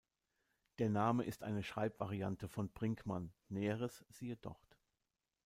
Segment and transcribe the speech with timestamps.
[0.79, 4.79] Der Name ist eine Schreibvariante von Brinkmann; Näheres siehe dort.